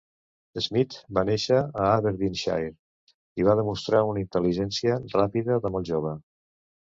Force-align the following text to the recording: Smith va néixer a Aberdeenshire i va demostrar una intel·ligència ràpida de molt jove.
Smith 0.67 0.93
va 1.17 1.23
néixer 1.29 1.57
a 1.81 1.89
Aberdeenshire 1.97 3.13
i 3.41 3.45
va 3.49 3.55
demostrar 3.59 4.01
una 4.13 4.23
intel·ligència 4.25 4.95
ràpida 5.17 5.61
de 5.67 5.75
molt 5.77 5.89
jove. 5.93 6.15